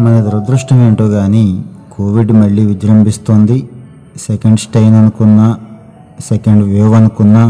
[0.00, 3.68] మన దురదృష్టం ఏంటో కానీ కోవిడ్ మళ్ళీ విజృంభిస్తోంది.
[4.28, 5.46] సెకండ్ స్టైన్ అనుకున్నా
[6.20, 7.44] సెకండ్ వేవ్ అనుకున్నా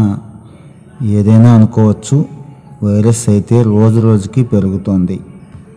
[1.03, 2.25] ఏదైనా అనుకోవచ్చు.
[2.83, 5.19] వైరస్ అయితే రోజు రోజుకి పెరుగుతోంది.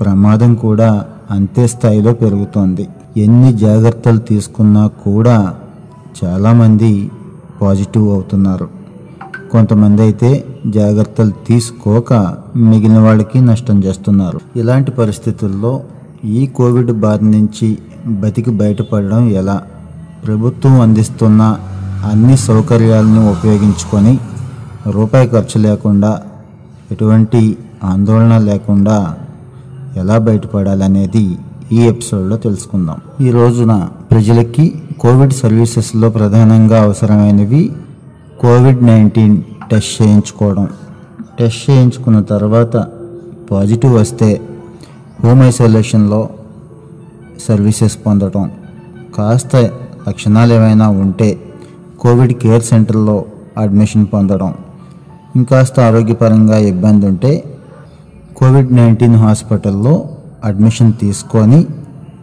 [0.01, 2.89] ప్రమాదం కూడా అంతే స్థాయిలో పెరుగుతోంది.
[3.17, 5.55] ఎన్ని జాగ్రత్తలు తీసుకున్నా కూడా
[6.25, 7.11] చాలామంది
[7.63, 8.69] పాజిటివ్ అవుతున్నారు.
[9.53, 10.31] కొంతమంది అయితే
[10.67, 12.13] జాగ్రత్తలు తీసుకోక
[12.57, 14.41] మిగిలిన వాళ్ళకి నష్టం చేస్తున్నారు.
[14.57, 15.73] ఇలాంటి పరిస్థితుల్లో
[16.25, 19.63] ఈ కోవిడ్ బారి నుంచి బతికి బయటపడడం ఎలా?
[20.27, 21.57] ప్రభుత్వం అందిస్తున్న
[22.11, 24.19] అన్ని సౌకర్యాలను ఉపయోగించుకొని
[24.91, 26.23] రూపాయి ఖర్చు లేకుండా
[26.93, 29.17] ఎటువంటి ఆందోళన లేకుండా
[29.97, 31.39] ఎలా బయటపడాలనేది
[31.73, 33.27] ఈ ఎపిసోడ్లో తెలుసుకుందాం.
[33.27, 37.73] ఈ రోజున ప్రజలకి కోవిడ్ సర్వీసెస్లో ప్రధానంగా అవసరమైనవి
[38.41, 40.69] కోవిడ్ నైన్టీన్ టెస్ట్ చేయించుకోవడం.
[41.39, 42.87] టెస్ట్ చేయించుకున్న తర్వాత
[43.51, 44.41] పాజిటివ్ వస్తే
[45.25, 46.29] హోమ్ ఐసోలేషన్లో
[47.49, 48.51] సర్వీసెస్ పొందడం
[49.19, 49.57] కాస్త
[50.09, 51.41] లక్షణాలు ఏమైనా ఉంటే
[52.01, 53.25] కోవిడ్ కేర్ సెంటర్లో
[53.59, 54.55] అడ్మిషన్ పొందడం
[55.37, 57.45] ఇంకాస్త ఆరోగ్యపరంగా ఇబ్బంది ఉంటే
[58.37, 60.09] కోవిడ్ నైన్టీన్ హాస్పిటల్లో
[60.45, 61.67] అడ్మిషన్ తీసుకొని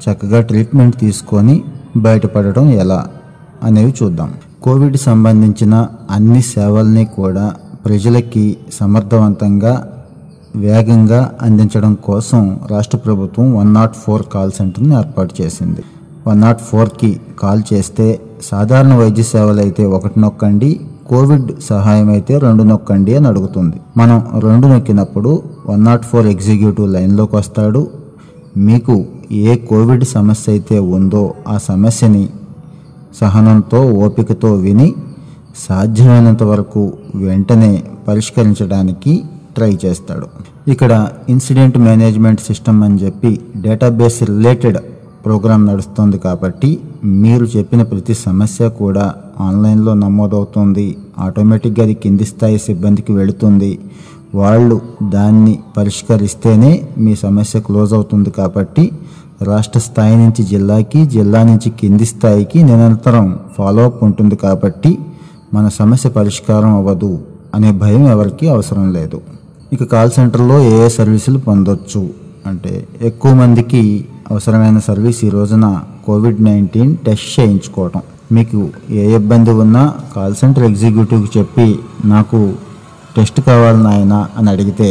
[0.04, 1.64] చక్కగా ట్రీట్మెంట్ తీసుకొని
[1.98, 3.08] బయటపడడం ఎలా
[3.64, 4.34] అనేవి చూద్దాం.
[4.64, 7.54] కోవిడ్ సంబంధించిన అన్ని సేవల్ని కూడా
[7.86, 10.01] ప్రజలకి సమర్థవంతంగా
[10.56, 15.84] వేగంగా అందించడం కోసం రాష్ట్ర ప్రభుత్వం వన్ నాట్ ఫోర్ కాల్ సెంటర్ని ఏర్పాటు చేసింది.
[16.28, 22.64] వన్ నాట్ ఫోర్కి కాల్ చేస్తే సాధారణ వైద్య సేవలు అయితే ఒకటి నొక్కండి కోవిడ్ సహాయం అయితే రెండు
[22.64, 23.78] నొక్కండి అని అడుగుతుంది.
[23.98, 27.88] మనం రెండు నొక్కినప్పుడు వన్ నాట్ ఫోర్ ఎగ్జిక్యూటివ్ లైన్లోకి వస్తాడు.
[28.58, 32.30] మీకు ఏ కోవిడ్ సమస్య అయితే ఉందో ఆ సమస్యని
[33.22, 34.94] సహనంతో ఓపికతో విని
[35.70, 39.24] సాధ్యమైనంత వరకు వెంటనే పరిష్కరించడానికి
[39.56, 40.28] ట్రై చేస్తాడు.
[40.74, 40.92] ఇక్కడ
[41.34, 43.32] ఇన్సిడెంట్ మేనేజ్మెంట్ సిస్టమ్ అని చెప్పి
[43.66, 44.80] డేటాబేస్ రిలేటెడ్
[45.26, 46.70] ప్రోగ్రామ్ నడుస్తుంది కాబట్టి
[47.24, 49.06] మీరు చెప్పిన ప్రతి సమస్య కూడా
[49.48, 50.88] ఆన్లైన్లో నమోదవుతుంది.
[51.26, 53.72] ఆటోమేటిక్గా అది కింది స్థాయి సిబ్బందికి వెళుతుంది.
[54.42, 54.76] వాళ్ళు
[55.16, 56.72] దాన్ని పరిష్కరిస్తేనే
[57.04, 58.86] మీ సమస్య క్లోజ్ అవుతుంది కాబట్టి
[59.50, 63.28] రాష్ట్ర స్థాయి నుంచి జిల్లాకి జిల్లా నుంచి కింది స్థాయికి నిరంతరం
[63.58, 64.92] ఫాలో అప్ ఉంటుంది కాబట్టి
[65.54, 67.12] మన సమస్య పరిష్కారం అవ్వదు
[67.56, 69.18] అనే భయం ఎవరికీ అవసరం లేదు.
[69.76, 72.02] ఇక కాల్ సెంటర్లో ఏ ఏ సర్వీసులు పొందొచ్చు?
[72.50, 72.72] అంటే
[73.02, 73.82] ఎక్కువ మందికి
[74.32, 75.66] అవసరమైన సర్వీస్ ఈ రోజున
[76.06, 78.02] కోవిడ్ నైన్టీన్ టెస్ట్ చేయించుకోవటం.
[78.32, 78.60] మీకు
[79.02, 79.84] ఏ ఇబ్బంది ఉన్నా
[80.16, 82.40] కాల్ సెంటర్ ఎగ్జిక్యూటివ్కి చెప్పి నాకు
[83.16, 84.90] టెస్ట్ కావాలి నాయన అని అడిగితే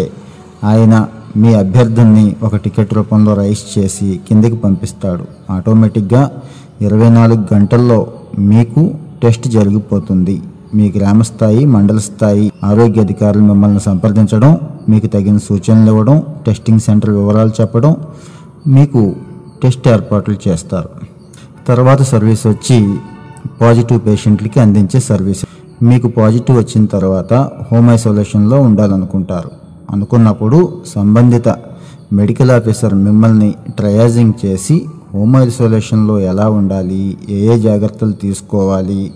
[0.70, 0.94] ఆయన
[1.36, 5.26] మీ అభ్యర్థుల్ని ఒక టికెట్ రూపంలో రైస్ చేసి కిందకి పంపిస్తాడు.
[5.52, 6.22] ఆటోమేటిక్గా
[6.80, 8.06] ఇరవై నాలుగు గంటల్లో
[8.38, 8.82] మీకు
[9.22, 10.42] టెస్ట్ జరిగిపోతుంది.
[10.74, 14.58] మీ గ్రామ స్థాయి మండల స్థాయి ఆరోగ్య అధికారులు మిమ్మల్ని సంప్రదించడం
[14.88, 17.96] మీకు తగిన సూచనలు ఇవ్వడం టెస్టింగ్ సెంటర్ వివరాలు చెప్పడం
[18.66, 19.14] మీకు
[19.62, 20.90] టెస్ట్ ఏర్పాట్లు చేస్తారు.
[21.68, 22.98] తర్వాత సర్వీస్ వచ్చి
[23.60, 25.44] పాజిటివ్ పేషెంట్లకి అందించే సర్వీస్.
[25.82, 27.32] మీకు పాజిటివ్ వచ్చిన తర్వాత
[27.72, 29.50] హోమ్ ఐసోలేషన్లో ఉండాలనుకుంటారు.
[29.90, 30.58] అనుకున్నప్పుడు
[30.94, 31.48] సంబంధిత
[32.12, 39.12] మెడికల్ ఆఫీసర్ మిమ్మల్ని ట్రయాజింగ్ చేసి హోమ్ ఐసోలేషన్లో ఎలా ఉండాలి ఏ ఏ జాగ్రత్తలు తీసుకోవాలి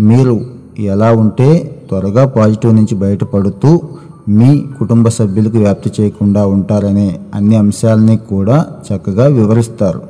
[0.00, 3.80] మీరు ఎలా ఉంటే త్వరగా పాజిటివ్ నుంచి బయటపడుతూ
[4.28, 10.00] మీ కుటుంబ సభ్యులకు వ్యాప్తి చేయకుండా ఉంటారనే అన్ని అంశాలని కూడా చక్కగా వివరిస్తారు.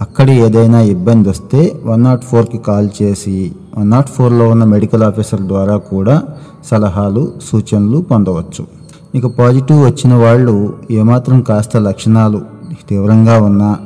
[0.00, 5.40] అక్కడ ఏదైనా ఇబ్బంది వస్తే వన్ నాట్ ఫోర్కి కాల్ చేసి వన్ నాట్ ఫోర్లో ఉన్న మెడికల్ ఆఫీసర్
[5.40, 6.22] ద్వారా కూడా
[6.70, 8.64] సలహాలు సూచనలు పొందవచ్చు.
[9.14, 12.40] ఇక పాజిటివ్ వచ్చిన వాళ్ళు ఏమాత్రం కాస్త లక్షణాలు
[12.88, 13.78] తీవ్రంగా ఉన్నా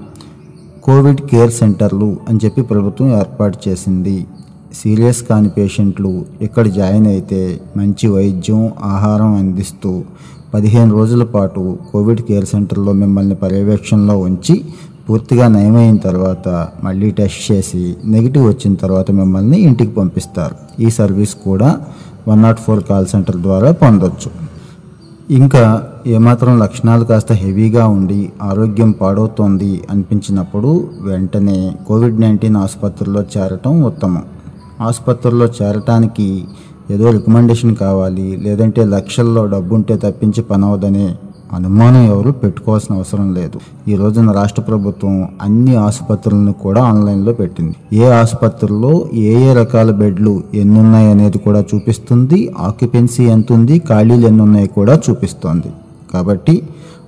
[0.83, 4.27] కోవిడ్ కేర్ సెంటర్లు అని చెప్పి ప్రభుత్వం ఏర్పాటు చేసింది.
[4.81, 6.13] సీరియస్ కాని పేషెంట్లు
[6.43, 7.41] ఇక్కడ జాయిన్ అయితే
[7.77, 8.61] మంచి వైద్యం
[8.95, 9.93] ఆహారం అందిస్తూ
[10.55, 14.55] పదిహేను రోజుల పాటు కోవిడ్ కేర్ సెంటర్లో మిమ్మల్ని పర్యవేక్షణలో ఉంచి
[15.07, 16.49] పూర్తిగా నయమైన తర్వాత
[16.85, 20.57] మళ్ళీ టెస్ట్ చేసి నెగిటివ్ వచ్చిన తర్వాత మిమ్మల్ని ఇంటికి పంపిస్తారు.
[20.81, 21.71] ఈ సర్వీస్ కూడా
[22.29, 24.31] one nought four call centre ద్వారా పొందొచ్చు.
[25.39, 25.65] ఇంకా
[26.07, 30.71] ఏమాత్రం లక్షణాలు కాస్త హెవీగా ఉండి ఆరోగ్యం పాడవుతోంది అనిపించినప్పుడు
[31.01, 31.59] వెంటనే
[31.89, 34.25] కోవిడ్ నైన్టీన్ ఆసుపత్రిలో చేరటం ఉత్తమం.
[34.81, 36.45] ఆసుపత్రిలో చేరటానికి
[36.91, 41.15] ఏదో రికమెండేషన్ కావాలి లేదంటే లక్షల్లో డబ్బుంటే తప్పించి పనవదనే
[41.53, 43.59] అనుమానం ఎవరు పెట్టుకోవాల్సిన అవసరం లేదు.
[43.89, 47.75] ఈ రోజున రాష్ట్ర ప్రభుత్వం అన్ని ఆసుపత్రులను కూడా ఆన్లైన్లో పెట్టింది.
[47.93, 52.55] ఏ ఆసుపత్రుల్లో ఏ ఏ రకాల బెడ్లు ఎన్నున్నాయి అనేది కూడా చూపిస్తుంది.
[52.59, 55.73] ఆక్యుపెన్సీ ఎంత ఉంది ఖాళీలు ఎన్నున్నాయి కూడా చూపిస్తోంది.
[56.13, 56.63] కాబట్టి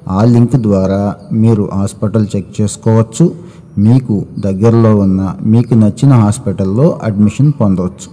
[0.09, 3.31] ఆ లింక్ ద్వారా మీరు హాస్పిటల్ చెక్ చేసుకోవచ్చు.
[3.79, 8.09] మీకు దగ్గరలో ఉన్న మీకు నచ్చిన హాస్పిటల్లో అడ్మిషన్ పొందవచ్చు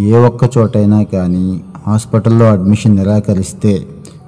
[0.00, 3.86] ఏ ఒక్క చోటైనా కానీ హాస్పిటల్లో అడ్మిషన్ నిరాకరిస్తే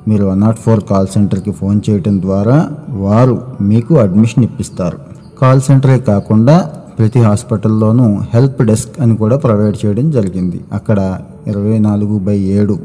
[0.08, 4.98] మీరు వన్ నాట్ ఫోర్ కాల్ సెంటర్కి ఫోన్ చేయడం ద్వారా వారు మీకు అడ్మిషన్ ఇప్పిస్తారు.
[5.42, 10.60] కాల్ సెంటరే కాకుండా ప్రతి హాస్పిటల్లోనూ హెల్ప్ డెస్క్ అని కూడా ప్రొవైడ్ చేయడం జరిగింది.
[10.72, 12.78] అక్కడ ఇరవై నాలుగు బై ఏడు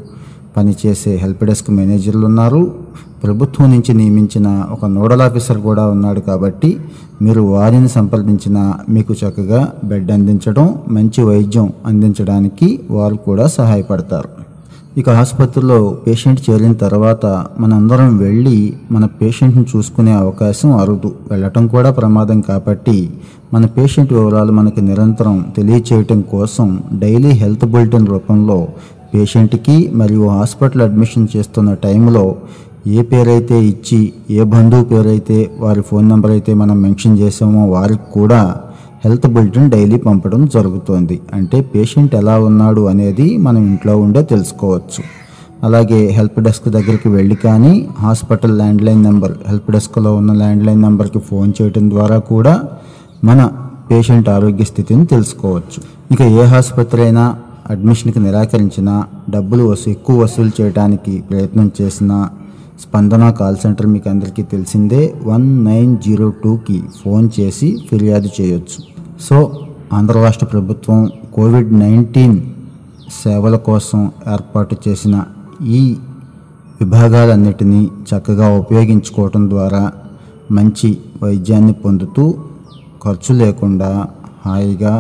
[0.58, 2.76] పనిచేసే హెల్ప్ డెస్క్ మేనేజర్లు ఉన్నారు.
[3.24, 6.78] ప్రభుత్వం నుంచి నియమించిన ఒక నోడల్ ఆఫీసర్ కూడా ఉన్నాడు కాబట్టి
[7.22, 14.30] మీరు వారిని సంప్రదించిన మీకు చక్కగా బెడ్ అందించడం మంచి వైద్యం అందించడానికి వారు కూడా సహాయపడతారు.
[14.98, 17.26] ఇక ఆసుపత్రిలో పేషెంట్ చేరిన తర్వాత
[17.60, 21.16] మనందరం వెళ్ళి మన పేషెంట్ని చూసుకునే అవకాశం అరుదు.
[21.32, 23.10] వెళ్ళటం కూడా ప్రమాదం కాబట్టి
[23.54, 28.68] మన పేషెంట్ వివరాలు మనకి నిరంతరం తెలియచేయటం కోసం డైలీ హెల్త్ బులెటిన్ రూపంలో
[29.14, 32.26] పేషెంట్కి మరియు హాస్పిటల్ అడ్మిషన్ చేస్తున్న టైంలో
[32.88, 34.00] ఏ పేరైతే ఇచ్చి
[34.32, 38.42] ఏ బంధువు పేరైతే వారి ఫోన్ నెంబర్ అయితే మనం మెన్షన్ చేసామో వారికి కూడా
[39.06, 41.22] హెల్త్ బులెటిన్ డైలీ పంపడం జరుగుతోంది.
[41.34, 45.04] అంటే పేషెంట్ ఎలా ఉన్నాడు అనేది మనం ఇంట్లో ఉండే తెలుసుకోవచ్చు.
[45.64, 51.54] అలాగే హెల్ప్ డెస్క్ దగ్గరికి వెళ్ళి కానీ హాస్పిటల్ ల్యాండ్లైన్ నెంబర్ హెల్ప్ డెస్క్లో ఉన్న ల్యాండ్లైన్ నెంబర్కి ఫోన్
[51.62, 52.54] చేయడం ద్వారా కూడా
[53.24, 53.50] మన
[53.92, 55.80] పేషెంట్ ఆరోగ్య స్థితిని తెలుసుకోవచ్చు.
[56.12, 57.26] ఇక ఏ ఆసుపత్రి అయినా
[57.72, 58.94] అడ్మిషన్కి నిరాకరించినా
[59.30, 62.18] డబ్బులు వసూ ఎక్కువ వసూలు చేయడానికి ప్రయత్నం చేసినా
[62.82, 68.80] స్పందన కాల్ సెంటర్ మీకు అందరికీ తెలిసిందే వన్ నైన్ జీరో టూకి ఫోన్ చేసి ఫిర్యాదు చేయొచ్చు.
[69.22, 69.38] సో
[69.94, 71.00] ఆంధ్ర రాష్ట్ర ప్రభుత్వం
[71.34, 72.38] కోవిడ్ నైన్టీన్
[73.24, 74.02] సేవల కోసం
[74.34, 75.16] ఏర్పాటు చేసిన
[75.78, 75.82] ఈ
[76.82, 79.84] విభాగాలన్నిటినీ చక్కగా ఉపయోగించుకోవటం ద్వారా
[80.52, 80.90] మంచి
[81.24, 82.24] వైద్యాన్ని పొందుతూ
[83.04, 83.92] ఖర్చు లేకుండా
[84.46, 84.94] హాయిగా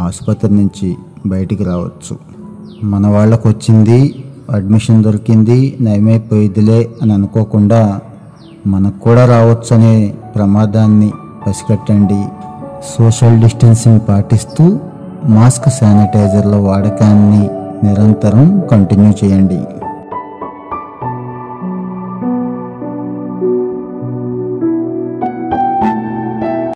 [0.00, 0.88] ఆసుపత్రి నుంచి
[1.28, 2.16] బయటికి రావచ్చు.
[2.84, 8.00] మన వాళ్ళకు వచ్చింది అడ్మిషన్ దొరికింది నయమైపోయిదిలే అని అనుకోకుండా
[8.66, 11.12] మనకు కూడా రావచ్చు అనే ప్రమాదాన్ని
[11.46, 12.24] పసిగట్టండి.
[12.98, 14.78] సోషల్ డిస్టెన్సింగ్ పాటిస్తూ
[15.24, 17.50] మాస్క్ శానిటైజర్ల వాడకాన్ని
[17.86, 19.60] నిరంతరం కంటిన్యూ చేయండి.